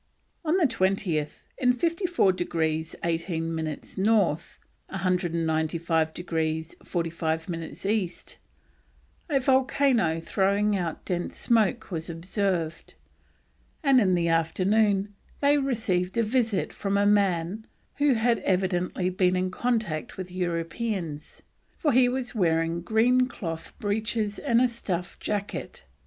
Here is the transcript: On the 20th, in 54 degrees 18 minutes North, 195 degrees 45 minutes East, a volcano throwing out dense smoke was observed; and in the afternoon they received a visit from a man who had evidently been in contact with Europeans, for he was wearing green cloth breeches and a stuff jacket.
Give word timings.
On 0.43 0.57
the 0.57 0.65
20th, 0.65 1.43
in 1.59 1.73
54 1.73 2.31
degrees 2.31 2.95
18 3.03 3.53
minutes 3.53 3.99
North, 3.99 4.57
195 4.89 6.11
degrees 6.15 6.73
45 6.83 7.47
minutes 7.47 7.85
East, 7.85 8.39
a 9.29 9.39
volcano 9.39 10.19
throwing 10.19 10.75
out 10.75 11.05
dense 11.05 11.37
smoke 11.37 11.91
was 11.91 12.09
observed; 12.09 12.95
and 13.83 14.01
in 14.01 14.15
the 14.15 14.27
afternoon 14.27 15.13
they 15.39 15.59
received 15.59 16.17
a 16.17 16.23
visit 16.23 16.73
from 16.73 16.97
a 16.97 17.05
man 17.05 17.67
who 17.97 18.13
had 18.15 18.39
evidently 18.39 19.07
been 19.11 19.35
in 19.35 19.51
contact 19.51 20.17
with 20.17 20.31
Europeans, 20.31 21.43
for 21.77 21.91
he 21.91 22.09
was 22.09 22.33
wearing 22.33 22.81
green 22.81 23.27
cloth 23.27 23.71
breeches 23.77 24.39
and 24.39 24.59
a 24.61 24.67
stuff 24.67 25.19
jacket. 25.19 25.85